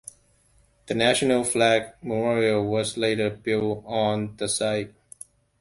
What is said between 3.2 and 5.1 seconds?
built on the site.